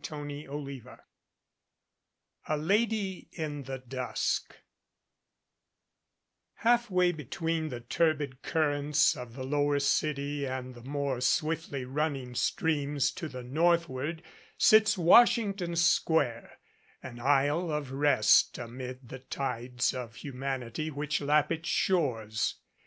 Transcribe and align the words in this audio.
CHAPTER 0.00 0.46
XXIII 0.46 0.98
A 2.48 2.56
LADY 2.56 3.28
IN 3.32 3.64
THE 3.64 3.76
DUSK 3.76 4.56
HALFWAY 6.54 7.12
between 7.12 7.68
the 7.68 7.80
turbid 7.82 8.40
currents 8.40 9.14
of 9.14 9.34
the 9.34 9.44
lower 9.44 9.78
city 9.78 10.46
and 10.46 10.74
the 10.74 10.82
more 10.82 11.20
swiftly 11.20 11.84
running 11.84 12.34
streams 12.34 13.10
to 13.10 13.28
the 13.28 13.42
northward 13.42 14.22
sits 14.56 14.96
Washington 14.96 15.76
Square, 15.76 16.58
an 17.02 17.20
isle 17.20 17.70
of 17.70 17.90
rest 17.92 18.56
amid 18.56 19.10
the 19.10 19.18
tides 19.18 19.92
of 19.92 20.14
humanity 20.14 20.90
which 20.90 21.20
lap 21.20 21.52
its 21.52 21.68
shores. 21.68 22.54